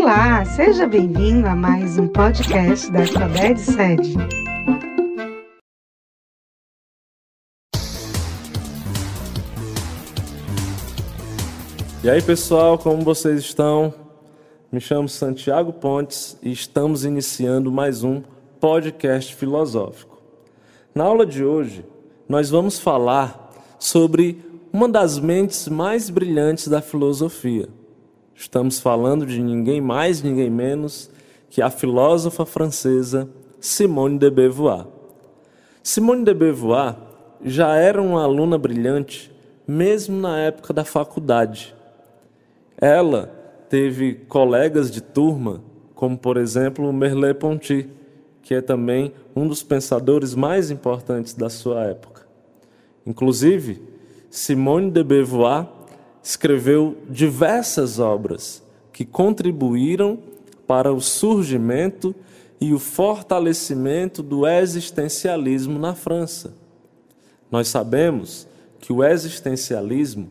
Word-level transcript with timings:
Olá, 0.00 0.44
seja 0.44 0.86
bem-vindo 0.86 1.48
a 1.48 1.56
mais 1.56 1.98
um 1.98 2.06
podcast 2.06 2.88
da 2.92 3.04
Sabed 3.04 3.58
Sede. 3.58 4.14
E 12.04 12.08
aí, 12.08 12.22
pessoal, 12.22 12.78
como 12.78 13.02
vocês 13.02 13.40
estão? 13.40 13.92
Me 14.70 14.80
chamo 14.80 15.08
Santiago 15.08 15.72
Pontes 15.72 16.38
e 16.44 16.52
estamos 16.52 17.04
iniciando 17.04 17.72
mais 17.72 18.04
um 18.04 18.22
podcast 18.60 19.34
filosófico. 19.34 20.22
Na 20.94 21.02
aula 21.02 21.26
de 21.26 21.44
hoje, 21.44 21.84
nós 22.28 22.50
vamos 22.50 22.78
falar 22.78 23.52
sobre 23.80 24.40
uma 24.72 24.88
das 24.88 25.18
mentes 25.18 25.66
mais 25.66 26.08
brilhantes 26.08 26.68
da 26.68 26.80
filosofia. 26.80 27.68
Estamos 28.40 28.78
falando 28.78 29.26
de 29.26 29.42
ninguém 29.42 29.80
mais, 29.80 30.22
ninguém 30.22 30.48
menos 30.48 31.10
que 31.50 31.60
a 31.60 31.70
filósofa 31.70 32.46
francesa 32.46 33.28
Simone 33.58 34.16
de 34.16 34.30
Beauvoir. 34.30 34.86
Simone 35.82 36.24
de 36.24 36.32
Beauvoir 36.32 36.94
já 37.44 37.74
era 37.74 38.00
uma 38.00 38.22
aluna 38.22 38.56
brilhante, 38.56 39.32
mesmo 39.66 40.20
na 40.20 40.38
época 40.38 40.72
da 40.72 40.84
faculdade. 40.84 41.74
Ela 42.80 43.26
teve 43.68 44.14
colegas 44.28 44.88
de 44.88 45.00
turma, 45.00 45.60
como 45.92 46.16
por 46.16 46.36
exemplo 46.36 46.92
Merleau-Ponty, 46.92 47.88
que 48.40 48.54
é 48.54 48.60
também 48.60 49.12
um 49.34 49.48
dos 49.48 49.64
pensadores 49.64 50.36
mais 50.36 50.70
importantes 50.70 51.34
da 51.34 51.50
sua 51.50 51.86
época. 51.86 52.22
Inclusive, 53.04 53.82
Simone 54.30 54.92
de 54.92 55.02
Beauvoir 55.02 55.66
escreveu 56.28 56.98
diversas 57.08 57.98
obras 57.98 58.62
que 58.92 59.02
contribuíram 59.02 60.18
para 60.66 60.92
o 60.92 61.00
surgimento 61.00 62.14
e 62.60 62.74
o 62.74 62.78
fortalecimento 62.78 64.22
do 64.22 64.46
existencialismo 64.46 65.78
na 65.78 65.94
França. 65.94 66.52
Nós 67.50 67.68
sabemos 67.68 68.46
que 68.78 68.92
o 68.92 69.02
existencialismo 69.02 70.28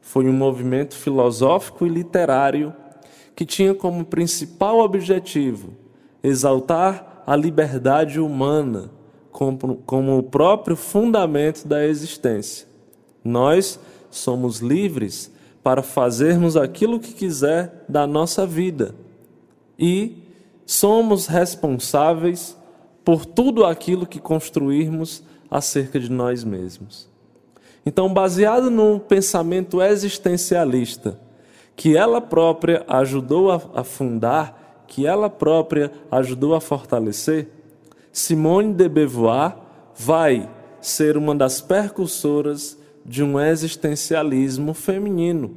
foi 0.00 0.26
um 0.26 0.32
movimento 0.32 0.96
filosófico 0.96 1.84
e 1.84 1.90
literário 1.90 2.74
que 3.36 3.44
tinha 3.44 3.74
como 3.74 4.02
principal 4.02 4.78
objetivo 4.78 5.74
exaltar 6.22 7.22
a 7.26 7.36
liberdade 7.36 8.18
humana 8.18 8.90
como, 9.30 9.76
como 9.84 10.16
o 10.16 10.22
próprio 10.22 10.74
fundamento 10.74 11.68
da 11.68 11.84
existência. 11.84 12.66
Nós 13.22 13.78
somos 14.10 14.60
livres 14.60 15.33
para 15.64 15.82
fazermos 15.82 16.58
aquilo 16.58 17.00
que 17.00 17.14
quiser 17.14 17.86
da 17.88 18.06
nossa 18.06 18.46
vida 18.46 18.94
e 19.78 20.22
somos 20.66 21.26
responsáveis 21.26 22.54
por 23.02 23.24
tudo 23.24 23.64
aquilo 23.64 24.06
que 24.06 24.20
construirmos 24.20 25.22
acerca 25.50 25.98
de 25.98 26.10
nós 26.10 26.44
mesmos. 26.44 27.08
Então, 27.84 28.12
baseado 28.12 28.70
no 28.70 29.00
pensamento 29.00 29.80
existencialista, 29.80 31.18
que 31.74 31.96
ela 31.96 32.20
própria 32.20 32.84
ajudou 32.86 33.50
a 33.50 33.82
fundar, 33.82 34.84
que 34.86 35.06
ela 35.06 35.30
própria 35.30 35.90
ajudou 36.10 36.54
a 36.54 36.60
fortalecer, 36.60 37.48
Simone 38.12 38.72
de 38.72 38.88
Beauvoir 38.88 39.56
vai 39.96 40.48
ser 40.80 41.16
uma 41.16 41.34
das 41.34 41.60
percussoras 41.60 42.78
de 43.04 43.22
um 43.22 43.38
existencialismo 43.38 44.72
feminino 44.72 45.56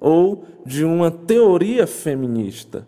ou 0.00 0.44
de 0.64 0.84
uma 0.84 1.10
teoria 1.10 1.86
feminista, 1.86 2.86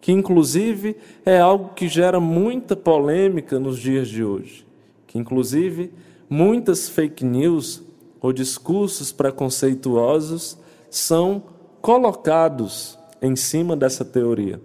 que 0.00 0.12
inclusive 0.12 0.96
é 1.24 1.38
algo 1.38 1.74
que 1.74 1.88
gera 1.88 2.20
muita 2.20 2.76
polêmica 2.76 3.58
nos 3.58 3.78
dias 3.78 4.08
de 4.08 4.24
hoje, 4.24 4.66
que 5.06 5.18
inclusive 5.18 5.92
muitas 6.28 6.88
fake 6.88 7.24
news 7.24 7.82
ou 8.20 8.32
discursos 8.32 9.12
preconceituosos 9.12 10.58
são 10.90 11.42
colocados 11.80 12.98
em 13.20 13.36
cima 13.36 13.76
dessa 13.76 14.04
teoria. 14.04 14.60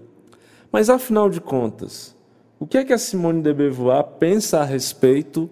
Mas 0.71 0.89
afinal 0.89 1.29
de 1.29 1.39
contas, 1.39 2.15
o 2.59 2.65
que 2.65 2.77
é 2.77 2.83
que 2.83 2.93
a 2.93 2.97
Simone 2.97 3.41
de 3.41 3.53
Beauvoir 3.53 4.03
pensa 4.19 4.59
a 4.59 4.63
respeito 4.63 5.49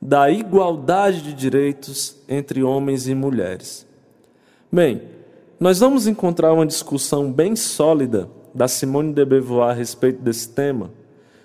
da 0.00 0.30
igualdade 0.30 1.22
de 1.22 1.34
direitos 1.34 2.16
entre 2.28 2.62
homens 2.62 3.06
e 3.06 3.14
mulheres? 3.14 3.86
Bem, 4.72 5.02
nós 5.58 5.80
vamos 5.80 6.06
encontrar 6.06 6.52
uma 6.52 6.64
discussão 6.64 7.30
bem 7.30 7.54
sólida 7.54 8.28
da 8.54 8.66
Simone 8.66 9.12
de 9.12 9.24
Beauvoir 9.24 9.70
a 9.70 9.74
respeito 9.74 10.22
desse 10.22 10.48
tema 10.48 10.90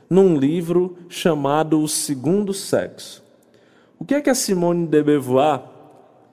num 0.10 0.38
livro 0.38 0.98
chamado 1.10 1.82
O 1.82 1.88
Segundo 1.88 2.54
Sexo. 2.54 3.24
O 4.00 4.06
que 4.06 4.16
é 4.16 4.22
que 4.22 4.30
a 4.30 4.36
Simone 4.36 4.88
de 4.88 5.04
Beauvoir 5.04 5.64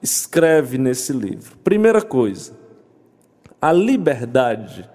escreve 0.01 0.77
nesse 0.77 1.11
livro? 1.11 1.57
Primeira 1.63 2.01
coisa, 2.01 2.53
a 3.61 3.71
liberdade, 3.71 4.89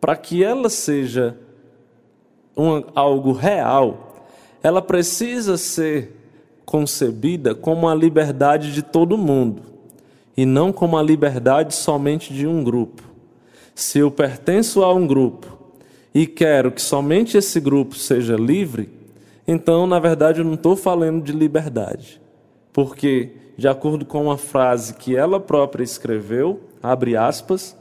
para 0.00 0.16
que 0.16 0.44
ela 0.44 0.68
seja 0.68 1.36
um, 2.56 2.82
algo 2.94 3.32
real, 3.32 4.26
ela 4.62 4.82
precisa 4.82 5.56
ser 5.56 6.25
concebida 6.66 7.54
como 7.54 7.88
a 7.88 7.94
liberdade 7.94 8.74
de 8.74 8.82
todo 8.82 9.16
mundo 9.16 9.62
e 10.36 10.44
não 10.44 10.72
como 10.72 10.98
a 10.98 11.02
liberdade 11.02 11.74
somente 11.74 12.34
de 12.34 12.46
um 12.46 12.62
grupo. 12.62 13.02
Se 13.74 14.00
eu 14.00 14.10
pertenço 14.10 14.82
a 14.82 14.92
um 14.92 15.06
grupo 15.06 15.56
e 16.12 16.26
quero 16.26 16.72
que 16.72 16.82
somente 16.82 17.38
esse 17.38 17.60
grupo 17.60 17.94
seja 17.94 18.36
livre, 18.36 18.90
então, 19.46 19.86
na 19.86 20.00
verdade, 20.00 20.40
eu 20.40 20.44
não 20.44 20.54
estou 20.54 20.74
falando 20.74 21.22
de 21.22 21.30
liberdade. 21.30 22.20
Porque, 22.72 23.30
de 23.56 23.68
acordo 23.68 24.04
com 24.04 24.24
uma 24.24 24.36
frase 24.36 24.94
que 24.94 25.14
ela 25.14 25.38
própria 25.38 25.84
escreveu, 25.84 26.60
abre 26.82 27.16
aspas, 27.16 27.76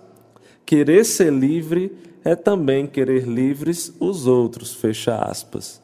querer 0.65 1.03
ser 1.03 1.33
livre 1.33 1.91
é 2.23 2.35
também 2.35 2.85
querer 2.85 3.23
livres 3.27 3.93
os 3.99 4.27
outros, 4.27 4.73
fecha 4.73 5.15
aspas. 5.15 5.81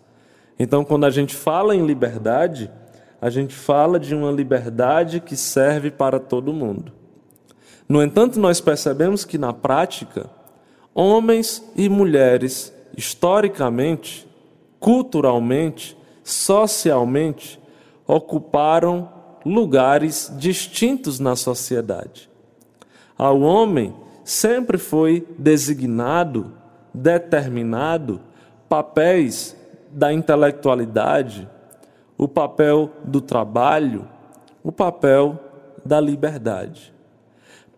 Então, 0.59 0.83
quando 0.83 1.05
a 1.05 1.09
gente 1.09 1.35
fala 1.35 1.75
em 1.75 1.85
liberdade, 1.85 2.69
a 3.21 3.29
gente 3.29 3.53
fala 3.53 3.99
de 3.99 4.15
uma 4.15 4.31
liberdade 4.31 5.19
que 5.19 5.37
serve 5.37 5.91
para 5.91 6.19
todo 6.19 6.51
mundo. 6.51 6.91
No 7.87 8.01
entanto, 8.01 8.39
nós 8.39 8.59
percebemos 8.59 9.23
que 9.23 9.37
na 9.37 9.53
prática, 9.53 10.27
homens 10.91 11.63
e 11.75 11.87
mulheres, 11.87 12.73
historicamente, 12.97 14.27
culturalmente, 14.79 15.95
socialmente, 16.23 17.61
ocuparam 18.07 19.09
lugares 19.45 20.33
distintos 20.37 21.19
na 21.19 21.35
sociedade. 21.35 22.27
Ao 23.15 23.39
homem 23.39 23.93
sempre 24.23 24.79
foi 24.79 25.27
designado, 25.37 26.53
determinado 26.91 28.19
papéis 28.67 29.55
da 29.91 30.11
intelectualidade, 30.11 31.47
o 32.21 32.27
papel 32.27 32.91
do 33.03 33.19
trabalho, 33.19 34.07
o 34.63 34.71
papel 34.71 35.39
da 35.83 35.99
liberdade. 35.99 36.93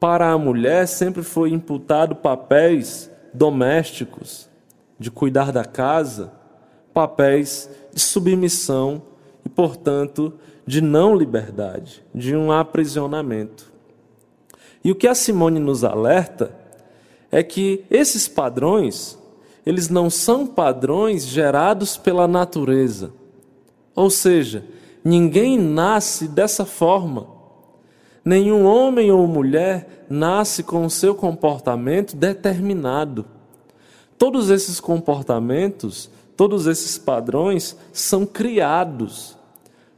Para 0.01 0.31
a 0.31 0.37
mulher 0.37 0.85
sempre 0.85 1.23
foi 1.23 1.51
imputado 1.51 2.13
papéis 2.17 3.09
domésticos, 3.33 4.49
de 4.99 5.09
cuidar 5.09 5.53
da 5.53 5.63
casa, 5.63 6.29
papéis 6.93 7.69
de 7.93 8.01
submissão 8.01 9.03
e, 9.45 9.49
portanto, 9.49 10.33
de 10.67 10.81
não 10.81 11.15
liberdade, 11.15 12.03
de 12.13 12.35
um 12.35 12.51
aprisionamento. 12.51 13.71
E 14.83 14.91
o 14.91 14.95
que 14.95 15.07
a 15.07 15.15
Simone 15.15 15.57
nos 15.57 15.85
alerta 15.85 16.53
é 17.31 17.41
que 17.41 17.85
esses 17.89 18.27
padrões, 18.27 19.17
eles 19.65 19.87
não 19.87 20.09
são 20.09 20.45
padrões 20.45 21.25
gerados 21.25 21.95
pela 21.95 22.27
natureza 22.27 23.22
ou 23.95 24.09
seja, 24.09 24.65
ninguém 25.03 25.57
nasce 25.57 26.27
dessa 26.27 26.65
forma. 26.65 27.27
Nenhum 28.25 28.65
homem 28.65 29.11
ou 29.11 29.27
mulher 29.27 30.05
nasce 30.09 30.63
com 30.63 30.85
o 30.85 30.89
seu 30.89 31.13
comportamento 31.13 32.15
determinado. 32.15 33.25
Todos 34.17 34.49
esses 34.49 34.79
comportamentos, 34.79 36.09
todos 36.37 36.65
esses 36.65 36.97
padrões 36.97 37.75
são 37.91 38.25
criados. 38.25 39.37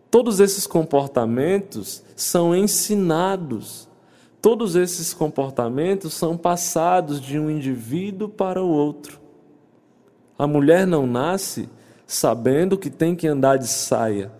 Todos 0.09 0.39
esses 0.39 0.65
comportamentos 0.65 2.01
são 2.15 2.56
ensinados. 2.56 3.88
Todos 4.41 4.75
esses 4.75 5.13
comportamentos 5.13 6.13
são 6.13 6.38
passados 6.38 7.21
de 7.21 7.38
um 7.38 7.50
indivíduo 7.50 8.30
para 8.30 8.62
o 8.63 8.68
outro. 8.68 9.19
A 10.38 10.48
mulher 10.48 10.86
não 10.86 11.06
nasce 11.06 11.69
sabendo 12.07 12.78
que 12.78 12.90
tem 12.90 13.16
que 13.16 13.28
andar 13.28 13.57
de 13.57 13.68
saia. 13.68 14.31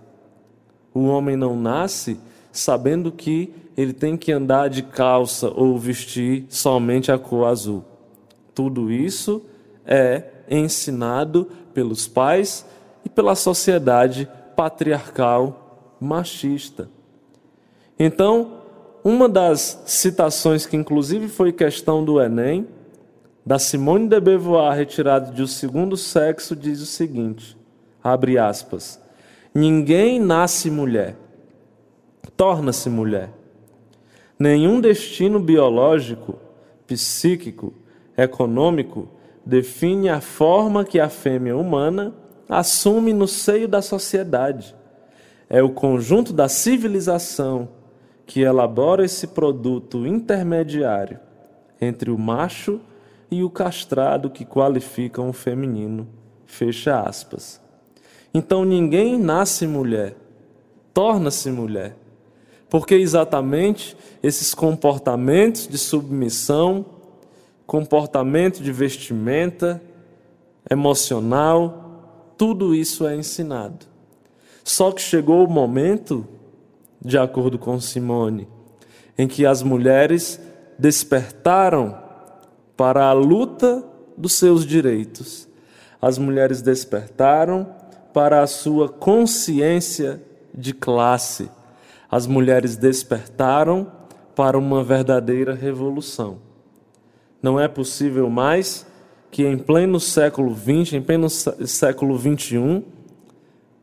O 0.94 1.06
homem 1.06 1.36
não 1.36 1.56
nasce 1.56 2.18
sabendo 2.52 3.12
que 3.12 3.54
ele 3.76 3.92
tem 3.92 4.16
que 4.16 4.32
andar 4.32 4.70
de 4.70 4.82
calça 4.82 5.52
ou 5.54 5.78
vestir 5.78 6.46
somente 6.50 7.12
a 7.12 7.18
cor 7.18 7.48
azul. 7.48 7.84
Tudo 8.54 8.92
isso 8.92 9.42
é 9.86 10.24
ensinado 10.50 11.50
pelos 11.74 12.08
pais 12.08 12.66
e 13.04 13.10
pela 13.10 13.36
sociedade 13.36 14.30
patriarcal 14.56 15.98
machista. 16.00 16.90
Então, 18.00 18.62
uma 19.04 19.28
das 19.28 19.84
citações 19.86 20.66
que 20.66 20.78
inclusive 20.78 21.28
foi 21.28 21.52
questão 21.52 22.04
do 22.04 22.22
Enem, 22.22 22.68
da 23.46 23.60
Simone 23.60 24.08
de 24.08 24.20
Beauvoir, 24.20 24.76
retirada 24.76 25.32
de 25.32 25.44
O 25.44 25.48
Segundo 25.48 25.96
Sexo, 25.96 26.56
diz 26.56 26.82
o 26.82 26.86
seguinte: 26.86 27.56
abre 28.04 28.38
aspas. 28.38 29.00
Ninguém 29.54 30.20
nasce 30.20 30.70
mulher, 30.70 31.16
torna-se 32.36 32.90
mulher. 32.90 33.30
Nenhum 34.38 34.82
destino 34.82 35.40
biológico, 35.40 36.38
psíquico, 36.86 37.74
econômico 38.18 39.08
define 39.46 40.10
a 40.10 40.20
forma 40.20 40.84
que 40.84 41.00
a 41.00 41.08
fêmea 41.08 41.56
humana 41.56 42.14
assume 42.50 43.14
no 43.14 43.28
seio 43.28 43.68
da 43.68 43.82
sociedade. 43.82 44.76
É 45.50 45.62
o 45.62 45.70
conjunto 45.70 46.34
da 46.34 46.50
civilização 46.50 47.70
que 48.26 48.42
elabora 48.42 49.06
esse 49.06 49.28
produto 49.28 50.06
intermediário 50.06 51.20
entre 51.80 52.10
o 52.10 52.18
macho 52.18 52.74
e 52.74 52.95
o 53.44 53.50
castrado 53.50 54.30
que 54.30 54.46
qualificam 54.46 55.30
o 55.30 55.34
feminino. 55.34 56.08
Fecha 56.46 57.00
aspas. 57.00 57.62
Então 58.34 58.66
ninguém 58.66 59.18
nasce 59.18 59.66
mulher, 59.66 60.16
torna-se 60.94 61.50
mulher. 61.50 61.96
Porque 62.70 62.96
exatamente 62.96 63.96
esses 64.22 64.54
comportamentos 64.54 65.68
de 65.68 65.78
submissão, 65.78 66.86
comportamento 67.66 68.62
de 68.62 68.72
vestimenta, 68.72 69.82
emocional, 70.70 72.34
tudo 72.38 72.76
isso 72.76 73.08
é 73.08 73.16
ensinado. 73.16 73.86
Só 74.64 74.92
que 74.92 75.02
chegou 75.02 75.46
o 75.46 75.50
momento, 75.50 76.28
de 77.00 77.18
acordo 77.18 77.58
com 77.58 77.80
Simone, 77.80 78.48
em 79.18 79.28
que 79.28 79.46
as 79.46 79.62
mulheres 79.62 80.40
despertaram 80.78 82.05
para 82.76 83.06
a 83.06 83.14
luta 83.14 83.84
dos 84.18 84.34
seus 84.34 84.66
direitos. 84.66 85.48
As 86.02 86.18
mulheres 86.18 86.62
despertaram 86.62 87.68
para 88.14 88.42
a 88.42 88.48
sua 88.48 88.88
consciência 88.88 90.22
de 90.54 90.74
classe. 90.74 91.50
As 92.10 92.28
mulheres 92.28 92.78
despertaram 92.78 93.92
para 94.36 94.58
uma 94.58 94.84
verdadeira 94.84 95.54
revolução. 95.54 96.38
Não 97.42 97.60
é 97.60 97.68
possível 97.68 98.30
mais 98.30 98.86
que 99.32 99.46
em 99.46 99.58
pleno 99.58 100.00
século 100.00 100.56
XX, 100.56 100.94
em 100.94 101.02
pleno 101.02 101.30
século 101.30 102.18
XXI, 102.18 102.84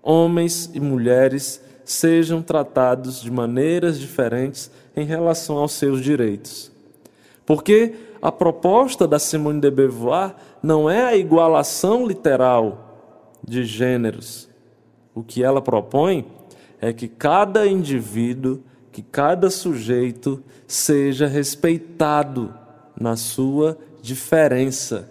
homens 0.03 0.71
e 0.73 0.81
mulheres 0.81 1.63
sejam 1.85 2.41
tratados 2.41 3.21
de 3.21 3.31
maneiras 3.31 3.99
diferentes 3.99 4.71
em 4.97 5.05
relação 5.05 5.59
aos 5.59 5.73
seus 5.73 6.01
direitos. 6.01 6.73
Porque 7.45 7.95
a 8.23 8.31
proposta 8.31 9.09
da 9.09 9.19
Simone 9.19 9.61
de 9.61 9.69
Beauvoir 9.69 10.37
não 10.63 10.89
é 10.89 11.03
a 11.03 11.17
igualação 11.17 12.07
literal 12.07 13.35
de 13.43 13.65
gêneros. 13.65 14.49
O 15.13 15.25
que 15.25 15.43
ela 15.43 15.61
propõe 15.61 16.25
é 16.81 16.93
que 16.93 17.09
cada 17.09 17.67
indivíduo, 17.67 18.61
que 18.93 19.03
cada 19.03 19.51
sujeito 19.51 20.41
seja 20.69 21.27
respeitado 21.27 22.55
na 22.99 23.17
sua 23.17 23.77
diferença, 24.01 25.11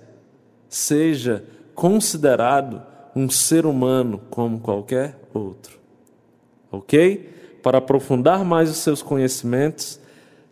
seja 0.69 1.43
considerado 1.75 2.81
um 3.13 3.29
ser 3.29 3.65
humano 3.65 4.21
como 4.29 4.61
qualquer 4.61 5.19
outro. 5.33 5.77
Ok? 6.71 7.29
Para 7.61 7.79
aprofundar 7.79 8.45
mais 8.45 8.69
os 8.69 8.77
seus 8.77 9.01
conhecimentos, 9.01 9.99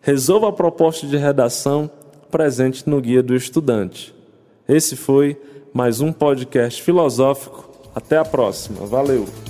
resolva 0.01 0.50
a 0.50 0.53
proposta 0.53 1.07
de 1.07 1.15
redação 1.15 1.89
presente 2.29 2.87
no 2.89 3.01
Guia 3.01 3.23
do 3.23 3.35
Estudante. 3.35 4.13
Esse 4.67 4.95
foi 4.95 5.39
mais 5.73 6.01
um 6.01 6.11
podcast 6.11 6.81
filosófico 6.81 7.69
até 7.93 8.17
a 8.17 8.25
próxima. 8.25 8.85
Valeu! 8.85 9.49